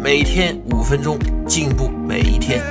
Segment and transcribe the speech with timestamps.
[0.00, 2.62] 每天五分钟，进步每一天。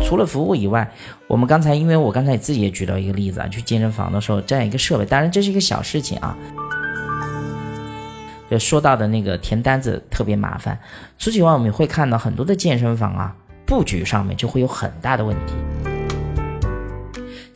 [0.00, 0.88] 除了服务以外，
[1.26, 6.36] 我们刚才因为我刚才自己也举到一个例子啊，去健身房的时候这样一个设备，当然这是一个小事情啊。
[8.48, 10.78] 就说到的那个填单子特别麻烦，
[11.18, 13.34] 除此之外我们会看到很多的健身房啊，
[13.66, 15.54] 布局上面就会有很大的问题。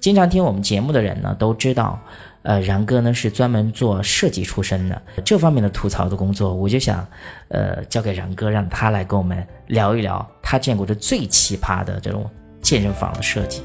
[0.00, 1.96] 经常听我们节目的人呢都知道。
[2.42, 7.06] 呃，然哥呢是专门做设计出身的，这方面的吐槽的工作，我就想，
[7.48, 12.28] 呃，交给然哥，让他来跟我们聊一聊他见过的最奇葩的这种
[12.60, 13.62] 健身房的设计。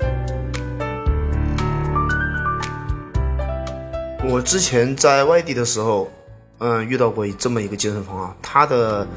[4.29, 6.07] 我之前在外地的时候，
[6.59, 9.07] 嗯，遇到过这么一个健身房啊，它的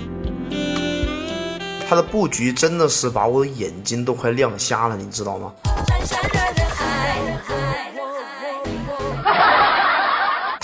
[1.88, 5.52] 它的布局真的是把我的眼睛都快亮瞎了，你知道吗？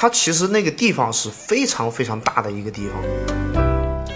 [0.06, 3.02] 它其实那个地方是非常非常大的一个地方。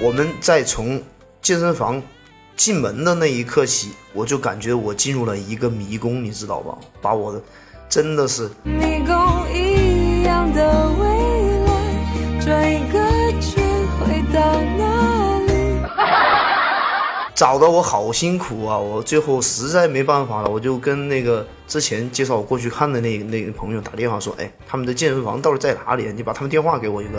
[0.01, 1.03] 我们在从
[1.43, 2.01] 健身房
[2.57, 6.79] 进门的那一刻起，我就感觉我进入了一个迷宫，你知道吧？
[7.03, 7.43] 把我的
[7.89, 9.17] 真的是迷宫
[17.41, 18.77] 找的我好辛苦啊！
[18.77, 21.47] 我最后实在没办法了，我就跟那个。
[21.67, 26.13] 之前介绍我过去看的那那个朋友打电话说，哎，他们的健身房到底在哪里？
[26.15, 27.19] 你把他们电话给我一个。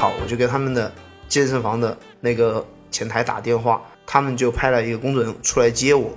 [0.00, 0.92] 好，我就给他们的
[1.28, 6.10] 健身房的那个前台打电话，他们就派了一个工作人员出来接我。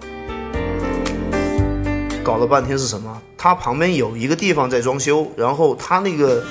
[2.24, 3.22] 搞了半天是什么？
[3.38, 6.44] 他旁边有一个地方在装修，然后他那个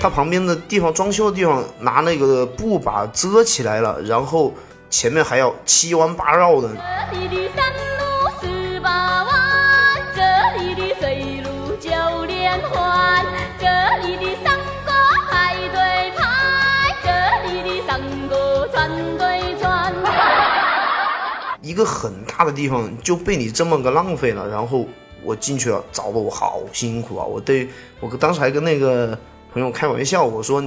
[0.00, 4.52] 他旁边的地方装修的地方拿那个布把遮起来了，然后
[4.92, 6.68] 前面还要七弯八绕的。
[21.62, 24.86] 一个很大的地方就被你这么个浪费了，然后
[25.22, 27.24] 我进去了，找的我好辛苦啊！
[27.24, 27.66] 我对
[27.98, 29.18] 我当时还跟那个
[29.54, 30.62] 朋友开玩笑，我说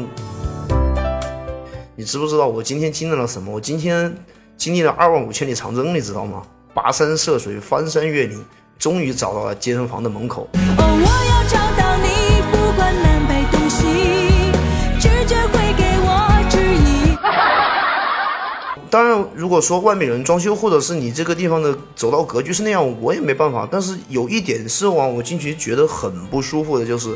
[1.97, 3.50] 你你知不知道我今天经历了什么？
[3.51, 4.13] 我今天
[4.57, 6.44] 经历了二万五千里长征，你知道吗？
[6.75, 8.44] 跋山涉水，翻山越岭，
[8.78, 10.47] 终于找到了健身房的门口。
[10.53, 14.51] 哦，我要找到你，不管南北东西，
[15.00, 17.17] 直觉会给我指引。
[18.91, 23.66] 当然，如果说外面有人装修，或者是你这个地方的走道格局是那样，我也没办法。
[23.72, 27.16] 但是有一点是让我进去觉得很不舒服的，就是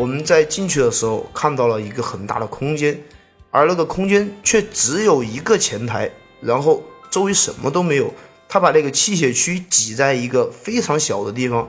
[0.00, 2.98] 我们在进去的时候看到了一个很大的空间，
[3.50, 8.10] 而那个空间却只有一个前台，然后周围什么都没有。
[8.48, 11.68] 他把那个器械区挤在一个非常小的地方，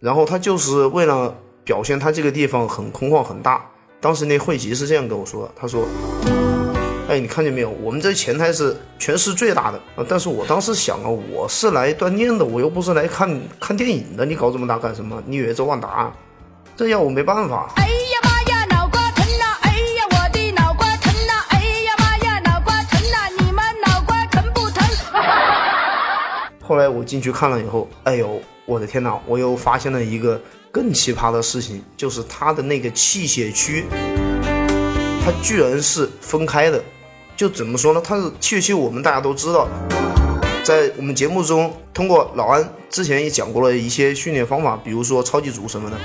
[0.00, 1.32] 然后他就是为了
[1.62, 3.64] 表现他这个地方很空旷很大。
[4.00, 5.86] 当时那会籍是这样跟我说的，他说。
[7.08, 7.70] 哎，你看见没有？
[7.80, 10.04] 我们这前台是全市最大的啊！
[10.08, 14.26] 但是我当时想啊，我是来锻炼的，我又不是来看看电影的。
[14.26, 15.22] 你搞这么大干什么？
[15.26, 16.12] 你以为这万达？
[16.80, 17.70] 这要我没办法。
[17.76, 19.44] 哎呀妈呀，脑瓜疼呐！
[19.60, 21.44] 哎呀，我的脑瓜疼呐！
[21.50, 23.28] 哎呀妈呀，脑瓜疼呐！
[23.38, 24.82] 你们脑瓜疼不疼？
[26.66, 29.20] 后来我进去看了以后，哎呦，我的天哪！
[29.26, 30.40] 我又发现了一个
[30.72, 33.84] 更奇葩的事情，就是他的那个气血区，
[35.22, 36.82] 它居然是分开的。
[37.36, 38.00] 就怎么说呢？
[38.02, 39.68] 它是气血区，我们大家都知道，
[40.64, 45.98] 在我们节目中，通过老安之前也讲过了一些训练方法，比如说超级组什么的。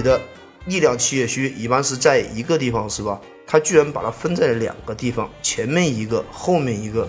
[0.00, 0.18] 你的
[0.64, 3.20] 力量器械区一般是在一个地方，是吧？
[3.46, 7.06] 它居然把它分在了两个地方，前面一个，后面一个。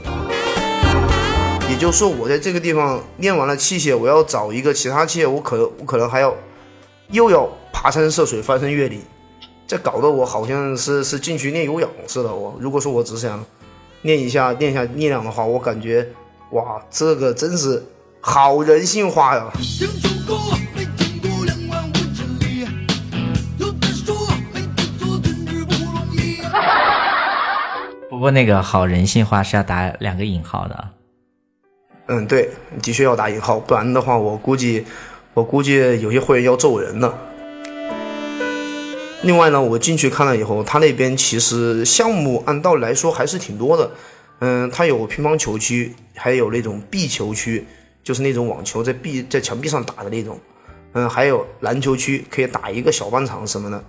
[1.70, 6.36] 也就是说，我在这个地方练完了器械，我要找一个其他器械，我可能我可能还要
[7.12, 9.02] 又要爬山涉水，翻山越岭。
[9.66, 12.36] 这搞得我好像是是进去练有氧似的。
[12.36, 13.42] 我如果说我只想
[14.02, 16.06] 练一下练一下力量的话，我感觉
[16.50, 17.82] 哇，这个真是
[18.20, 19.50] 好人性化呀！
[28.22, 30.90] 不过那个好人性化是要打两个引号的。
[32.06, 34.86] 嗯，对，的确要打引号，不然的话，我估计
[35.34, 37.12] 我估计有些会员要揍人呢。
[39.24, 43.90] 另外呢，我进去看了以后，他那边其实项目按道理来说还是挺多的。
[44.38, 47.66] 嗯，它有乒乓球区，还有那种壁球区，
[48.04, 50.40] 就是那种网球在壁在墙壁上打的那种。
[50.94, 53.84] 嗯，还有篮球区，可以打一个小半场什么的。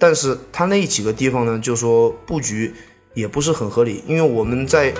[0.00, 2.74] 但是它那几个地方呢，就说布局
[3.14, 4.92] 也不是很合理，因为我们在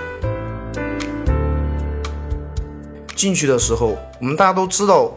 [3.14, 5.14] 进去的时候，我们大家都知道。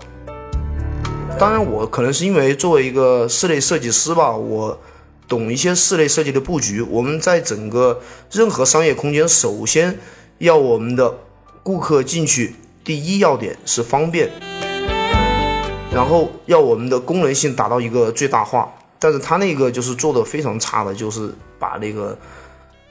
[1.38, 4.80] 当然，我可能是因为作为一个室内设计师吧，我
[5.28, 6.82] 懂一些室内设计的布局。
[6.82, 8.00] 我们在整个
[8.32, 10.00] 任何商业空间，首先
[10.38, 11.14] 要我们的
[11.62, 12.56] 顾客进去，
[12.86, 14.30] 第一要点是方便，
[15.92, 18.74] 然后要我们的功能性达到一个最大化。
[18.98, 22.18] 但是他那个就是做的非常差的，就是把那个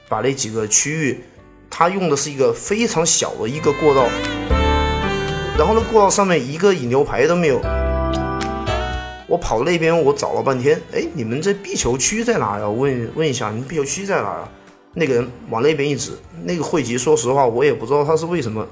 [0.07, 1.23] 把那几个区域，
[1.69, 4.07] 他用的是一个非常小的一个过道，
[5.57, 7.59] 然后呢，过道上面一个引流牌都没有。
[9.27, 12.69] 我跑那边，我找了半天，哎，你们这壁球区在哪呀？
[12.69, 14.49] 问问一下，你们壁球区在哪啊？
[14.93, 16.11] 那个人往那边一指，
[16.43, 18.65] 那个汇集，说实话，我也不知道他是为什么。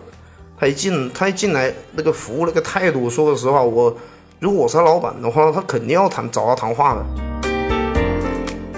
[0.58, 3.94] 他一进，他一进来，那个服务那个态度，说个实话，我
[4.40, 7.04] 如果我是他老板的话，他肯定要谈找他谈话的。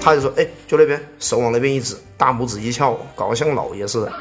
[0.02, 4.12] 他就说，哎，就那边，手往那边一指，大拇指一翘，搞得像老爷似的。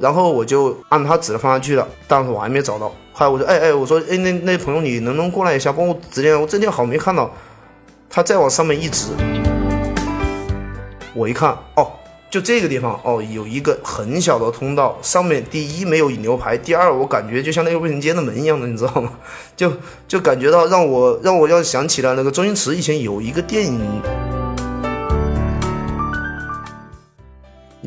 [0.00, 2.90] 然后我就按他指的方向去了，但是我还没找到。
[3.12, 6.40] 后来我说，哎哎，我说，哎，那那朋友，你能不能过来一下，帮我指点？
[6.40, 7.30] 我这天好没看到。
[8.08, 9.08] 他再往上面一指，
[11.14, 11.90] 我一看，哦，
[12.30, 19.12] 就这个地方，哦，有一个很小的通道，上面第一没有引流牌，第二我感觉就像那个卫生间的门一样的，你知道吗？
[19.56, 19.72] 就
[20.06, 23.80] 就感觉到让我让我要想起了那个周星驰以前有一个电影。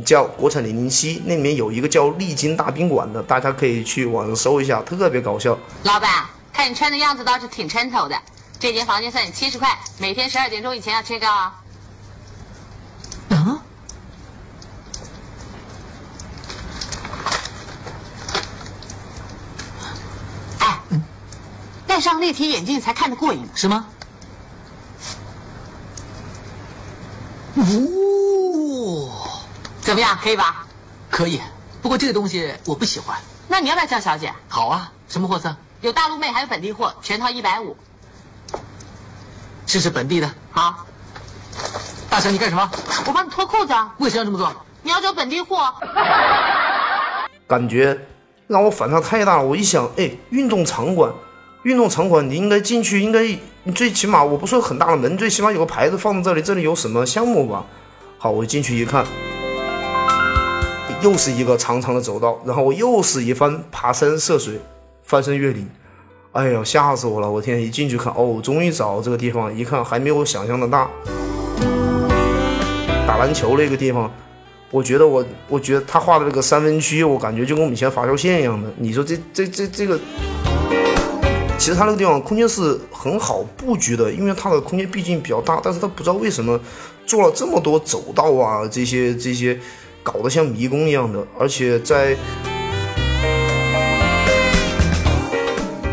[0.05, 5.57] 叫国产零零七，那里面有一个叫丽晶大宾馆的，大家可以去网上搜一下，特别搞笑。
[5.83, 8.15] 老板，看你穿的样子倒是挺抻头的，
[8.59, 11.51] 这间房间算你七十块，每天十二点钟以前要切糕。
[13.29, 13.59] 嗯？
[20.59, 20.79] 哎，
[21.87, 23.87] 戴上立体眼镜才看得过瘾，是吗？
[27.55, 27.63] 哦。
[29.85, 30.65] 怎么样，可以吧？
[31.11, 31.39] 可以，
[31.79, 33.15] 不过这个东西我不喜欢。
[33.47, 34.33] 那你要不要叫小姐？
[34.49, 35.55] 好啊，什么货色？
[35.81, 37.77] 有大陆妹，还有本地货，全套一百五。
[39.67, 40.29] 试试本地的。
[40.51, 40.85] 好。
[42.09, 42.67] 大神，你干什么？
[43.05, 43.93] 我帮你脱裤子啊。
[43.99, 44.51] 为什么要这么做？
[44.81, 45.71] 你要找本地货。
[47.47, 47.95] 感觉
[48.47, 49.43] 让我反差太大了。
[49.45, 51.13] 我一想，哎，运动场馆，
[51.61, 53.21] 运动场馆，你应该进去，应该
[53.63, 57.63] 你最起码我不说很大的门，最起码有个牌子放在这里，这里有什么项目吧？
[58.17, 59.05] 好，我进去一看。
[61.05, 64.59] 又是一个长长的走道，然后我又是一番爬山涉水、
[65.03, 65.69] 翻山越岭，
[66.31, 67.29] 哎呀，吓死我了！
[67.29, 70.89] 我天，一进去看，哦，终于找到这个地方，一看还没有我想象的大。
[73.05, 74.11] 打篮球那个地方，
[74.71, 78.67] 我觉得我，我觉得他画的那个三分区，我感觉就跟我们以前罚球线一样的。
[78.79, 79.99] 你说这这这这个，
[81.59, 86.59] 其实他那个地方空间是很好布局的，因为它的空间毕竟比较大，但是他不知道为什么
[87.05, 89.59] 做了这么多走道啊，这些这些。
[90.05, 92.15] 搞得像迷宫一样的，而且在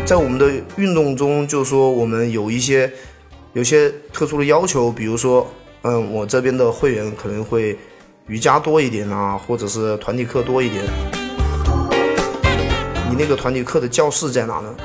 [0.05, 2.93] 在我们的运动中，就是说我们有一些
[3.53, 5.51] 有些特殊的要求，比如说，
[5.81, 7.75] 嗯，我这边的会员可能会
[8.27, 10.83] 瑜伽多一点啊，或者是团体课多一点。
[13.09, 14.75] 你那个团体课的教室在哪呢？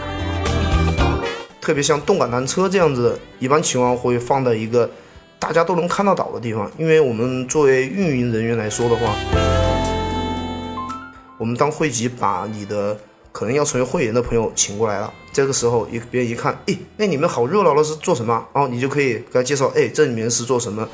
[1.60, 4.90] 特别像动感单车这样子，一般情况会放在一个。
[5.38, 9.14] 大家都能看得到的地方，因为我们作为运营人员来说的话，
[11.38, 12.98] 我们当汇集把你的
[13.30, 18.44] 可能要成为会员的朋友请过来了，这个时候一别人一看，哎，那你们好热闹，的是做什么？
[18.52, 20.86] 然后你就可以给他介绍，哎，这里面是做什么。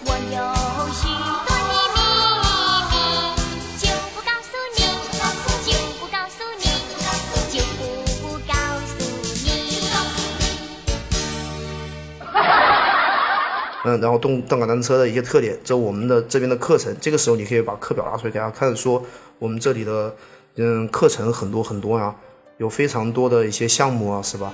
[14.00, 19.02] 然后动动感单车的一些特点，这我们的这边的课程，这个时候你可以把课表拿出来给大家看，说
[19.38, 20.14] 我们这里的
[20.56, 22.14] 嗯课程很多很多呀，
[22.58, 24.52] 有非常多的一些项目啊，是吧？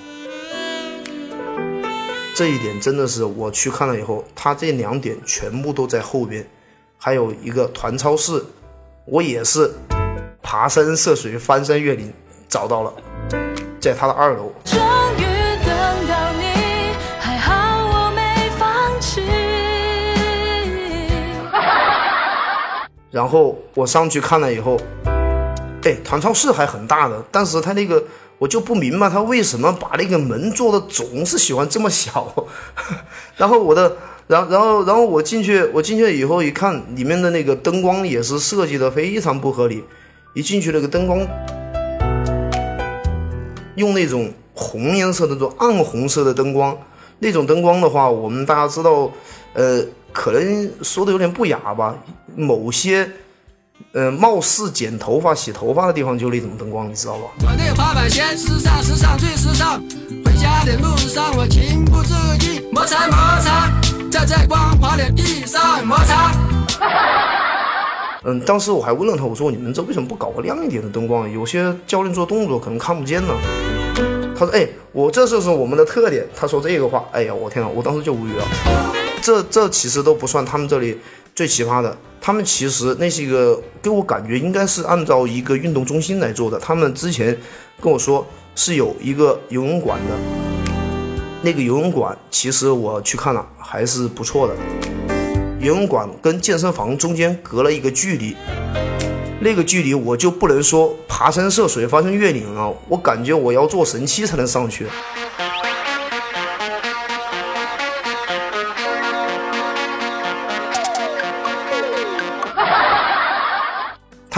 [2.35, 6.49] 这一点真的是我去看了以后，它这两点全部都在后边，
[6.97, 8.43] 还有一个团超市，
[9.05, 9.71] 我也是
[10.43, 12.11] 爬山涉水、翻山越岭
[12.49, 12.95] 找到了，
[13.79, 14.53] 在它的二楼。
[23.11, 24.79] 然后我上去看了以后，
[25.83, 28.03] 哎，团超市还很大的，但是它那个
[28.39, 32.33] 我就不明白他为什么把那个门做的总是喜欢这么小。
[33.37, 33.97] 然后我的，
[34.29, 39.85] 然然后然后我进去，我进去以后一看，里面的那个灯光也是设计的非常不合理。
[40.33, 41.19] 一进去那个灯光，
[43.75, 46.79] 用那种红颜色那种暗红色的灯光，
[47.19, 49.11] 那种灯光的话，我们大家知道，
[49.55, 51.95] 呃，可能说的有点不雅吧。
[52.37, 53.09] 某些，
[53.93, 57.21] 呃，貌似剪头发、洗头发的地方就那种灯光，你知道吧？
[57.41, 59.81] 我的滑板鞋时尚，时尚最时尚。
[60.25, 63.71] 回家的路上，我情不自禁摩擦摩擦，
[64.11, 66.33] 在这光滑的地上摩擦。
[68.25, 71.31] 嗯，当时我还问了他，我说你们这为什么不搞个亮一点的灯光？
[71.31, 73.35] 有些教练做动作可能看不见呢。
[74.39, 78.45] 他说：“哎，我这就是我们的特点。”他说这个话，哎呀，我天呐，我当时就无语了。
[79.23, 80.99] 这这其实都不算他们这里
[81.35, 86.59] 最奇葩的，他们其实那是一个给我感觉应该是按照一个运动中心来做的。
[86.59, 87.37] 他们之前
[87.81, 90.17] 跟我说是有一个游泳馆的，
[91.43, 94.55] 那个游泳馆其实我去看了还是不错的。
[95.61, 98.35] 游泳馆跟健身房中间隔了一个距离，
[99.41, 104.87] 那个距离我就不能说爬山涉水翻山越岭了，我感觉我要坐神器才能上去。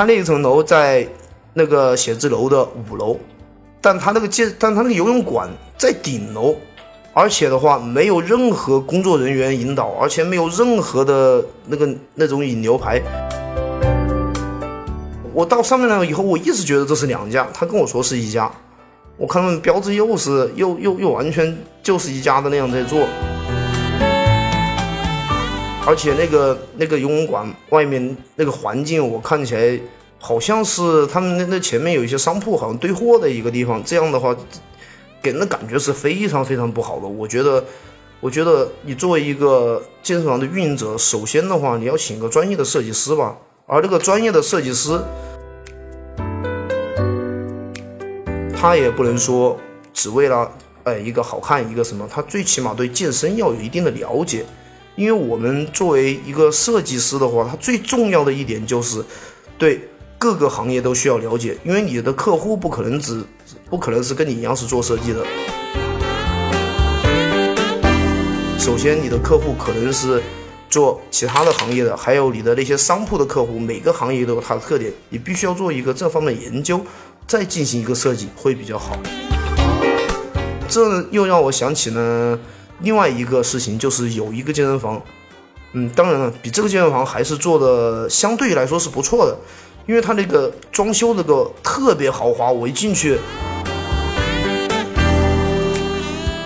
[0.02, 1.06] 他那一层楼在
[1.54, 3.16] 那个写字楼的五楼，
[3.80, 6.56] 但他那个健，但他那个游泳馆在顶楼。
[7.14, 13.00] 而且的话，没有任何工作人员引导，而且没有任何的那个那种引流牌。
[15.32, 18.50] 我到上面来了以后，我一直觉得这是两家，他跟我说是一家。
[19.16, 23.06] 我看他们标志又是又又又完全就是一家的那样在做。
[25.86, 29.80] 而且那个那个游泳馆外面那个环境，我看起来
[30.18, 33.82] 好像是他们那那前面有一些商铺，好像堆货的一个地方。
[33.84, 34.36] 这样的话。
[35.22, 37.06] 给人的感觉是非常非常不好的。
[37.06, 37.64] 我觉得，
[38.18, 43.38] 我觉得你作为一个健身房的运营者，首先的话，你要请个专业的设计师吧。
[43.66, 45.00] 而这个专业的设计师，
[48.52, 49.56] 他也不能说
[49.94, 50.50] 只为了
[50.82, 54.44] 哎一个好看一个什么，他最起码对健身要有一定的了解。
[54.96, 59.04] 因为我们作为一个设计师的话，他最重要的一点就是
[59.56, 63.24] 对各个行业都需要了解，因为你的客户不可能只。
[63.68, 65.24] 不可能是跟你一样是做设计的。
[68.58, 70.22] 首先，你的客户可能是
[70.68, 76.78] 做其他的行业的，还有你的那些商铺的客户，每个行业都有它的特点，你必须要做一个这方面的研究，
[77.26, 78.94] 再进行一个设计会比较好。
[80.68, 82.38] 这又让我想起了
[82.82, 85.00] 另外一个事情，就是有一个健身房，
[85.72, 89.36] 嗯，当然了，比这个健身房还是做的相对来说是不错的，
[89.86, 93.18] 因为它那个装修那个特别豪华，我一进去。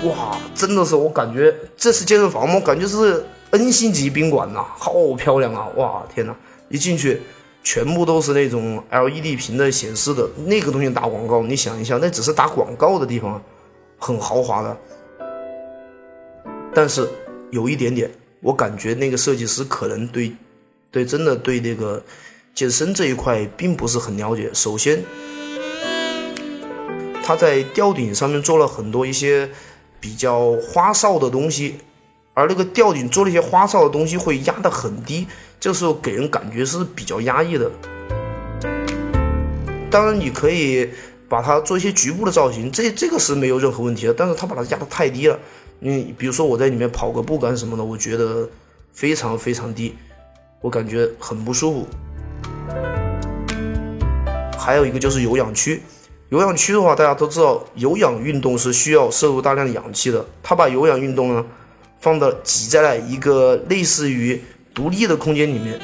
[0.04, 2.60] 哇，真的是我感觉这是健身房吗？
[2.60, 5.66] 感觉是 N 星级宾馆呐，好漂亮啊！
[5.76, 6.36] 哇，天呐，
[6.68, 7.22] 一进去
[7.64, 13.42] 全部都是那种 LED 屏的显示的那个东西打广告，你想一下，那只是打广告的地方，
[13.98, 14.76] 很豪华的。
[16.76, 17.08] 但是
[17.50, 20.30] 有一点点，我感觉那个设计师可能对，
[20.90, 22.04] 对，真的对那个
[22.54, 24.50] 健身这一块并不是很了解。
[24.52, 25.02] 首先，
[27.24, 29.48] 他在吊顶上面做了很多一些。
[29.98, 31.76] 比较花哨的东西，
[32.34, 35.26] 而那个吊顶做了一些花哨的东西会压得很低，
[35.58, 37.68] 这时候给人感觉是比较压抑的。
[39.90, 40.90] 当然，你可以
[41.28, 44.14] 把它做一些局部的造型，这这个是没有任何问题的。
[44.14, 45.38] 但是它把它压得太低了，
[45.80, 48.48] 你比如说我在里面跑个步干什么的，我觉得
[48.92, 49.94] 非常非常低，
[50.60, 51.86] 我感觉很不舒服。
[54.58, 55.82] 还有一个就是有氧区。
[56.28, 60.26] 有氧区的话，大家都知道，有氧运动是需要摄入大量的氧气的。
[60.42, 61.46] 他把有氧运动呢，
[62.00, 64.42] 放到挤在了一个类似于
[64.74, 65.78] 独立的空间里面，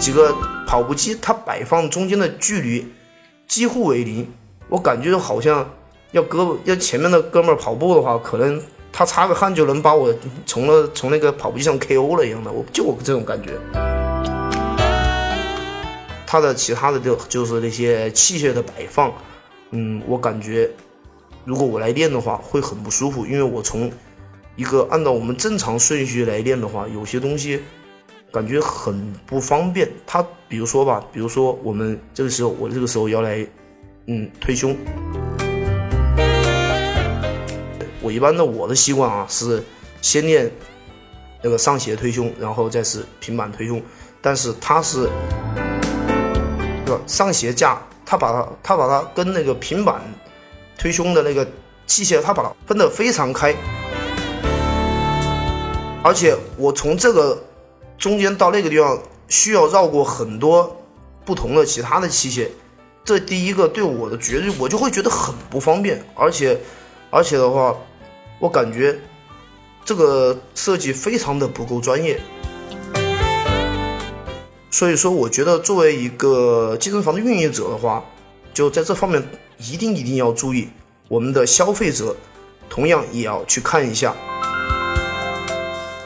[0.00, 0.34] 几个
[0.66, 2.90] 跑步机，它摆放中间的距离
[3.48, 4.30] 几乎为零。
[4.68, 5.68] 我感觉好像
[6.12, 8.62] 要哥要前面的哥们儿跑步的话，可能
[8.92, 10.14] 他擦个汗就能把我
[10.46, 13.58] 从了从那个跑步机上 KO 了一样的，我就我这种感觉。
[16.26, 19.10] 他的其他的就就是那些器械的摆放，
[19.70, 20.70] 嗯，我感觉
[21.46, 23.90] 如果我来练的话会很不舒服，因为我从
[24.56, 27.62] 一个按照我们正常顺序来练的话，有些东西
[28.32, 29.88] 感觉很不方便。
[30.06, 33.46] 它比如说吧，比如说我们这个时候，我这个时候要来，
[34.06, 34.76] 嗯，推胸，
[38.00, 39.62] 我一般的我的习惯啊是
[40.00, 40.50] 先练
[41.42, 43.82] 那个上斜推胸，然后再是平板推胸，
[44.20, 45.08] 但是它是。
[47.06, 50.00] 上斜架他把它他把它跟那个平板
[50.78, 51.46] 推胸的那个
[51.86, 53.54] 器械，他把它分得非常开。
[56.02, 57.38] 而且我从这个
[57.98, 60.80] 中间到那个地方需要绕过很多
[61.24, 62.48] 不同的其他的器械，
[63.04, 66.58] 这第一个对我的绝对我就会觉得很不方便，而且
[67.10, 67.76] 而且的话，
[68.38, 68.98] 我感觉
[69.84, 72.20] 这个设计非常的不够专业。
[74.70, 78.04] 所以说，我觉得作为一个健身房的运营者的话，
[78.54, 79.22] 就在这方面
[79.58, 80.68] 一定一定要注意，
[81.08, 82.14] 我们的消费者
[82.70, 84.14] 同样也要去看一下。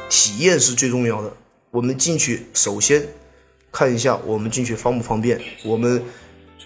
[0.08, 1.30] 体验是最重要的。
[1.72, 3.02] 我们进去首先
[3.70, 5.40] 看一下我们进去方不方便。
[5.64, 6.02] 我们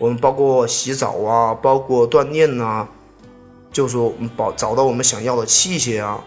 [0.00, 2.84] 我们包括洗澡啊，包括锻炼呐，
[3.70, 6.24] 就说我们保找到我们想要的器械啊，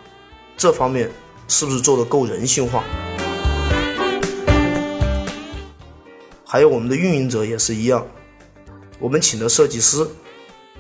[0.56, 1.12] 这方面
[1.50, 2.82] 是不是做的够人性化？
[6.46, 8.08] 还有我们的运营者也是一样，
[8.98, 10.08] 我们请的设计师。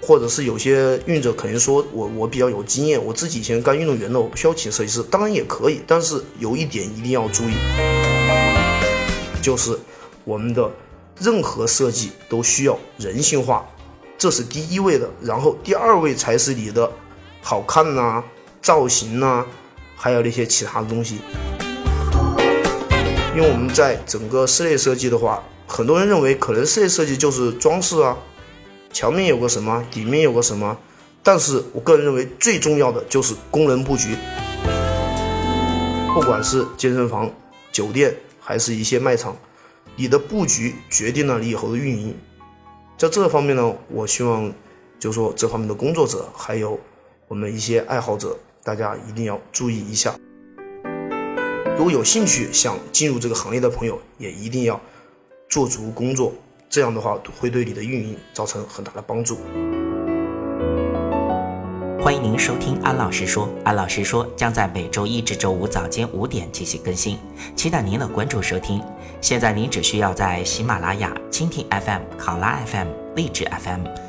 [0.02, 7.54] 或者是有些运者可能说我我比较有经验，我自己以前干运动员的，我不需要请设计师，当然也可以，但是有一点一定要注意，
[9.42, 9.78] 就是
[10.24, 10.72] 我们的
[11.20, 13.66] 任何设计都需要人性化，
[14.18, 16.90] 这是第一位的，然后第二位才是你的
[17.42, 18.24] 好看呐、
[18.62, 19.46] 造型呐，
[19.96, 21.20] 还有那些其他的东西。
[23.36, 28.18] 因为我们在整个室内设计的话，很多人认为可能室内设计就是装饰啊。
[28.92, 30.78] 墙面有个什么，底面有个什么，
[31.24, 34.16] 但是我个人认为最重要的就是功能布局。
[36.14, 37.32] 不管是健身房、
[37.72, 39.36] 酒店，还是一些卖场，
[39.96, 42.14] 你的布局决定了你以后的运营。
[42.98, 44.52] 在这方面呢，我希望
[45.00, 46.78] 就说这方面的工作者，还有
[47.28, 50.14] 我们一些爱好者，大家一定要注意一下。
[51.78, 54.82] 如果有兴趣想进入这个行业的朋友，也一定要
[55.48, 56.34] 做足工作。
[56.70, 59.38] 这样的话会对你的运营造成很大的帮助。
[62.00, 67.18] 欢迎您收听安老师说，安老师说将在每周一至周五早间五点进行更新，
[67.56, 68.84] 期待您的关注收听。
[69.20, 74.09] 现在您只需要在喜马拉雅、蜻蜓 FM、考拉 FM、荔枝 FM。